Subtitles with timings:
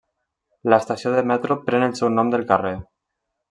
[0.73, 2.77] L'estació de metro pren el seu nom del carrer.